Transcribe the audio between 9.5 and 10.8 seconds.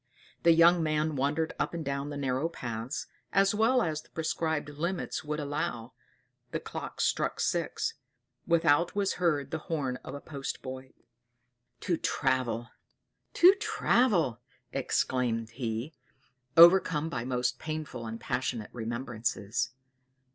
the horn of a post